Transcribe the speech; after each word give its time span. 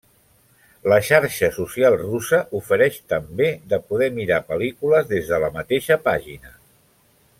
La 0.91 0.95
xarxa 1.09 1.49
social 1.57 1.97
russa 1.99 2.39
ofereix 2.61 2.97
també 3.13 3.51
de 3.75 3.79
poder 3.91 4.09
mirar 4.17 4.41
pel·lícules 4.49 5.07
des 5.13 5.31
de 5.35 5.41
la 5.45 5.53
mateixa 5.59 5.99
pàgina. 6.09 6.57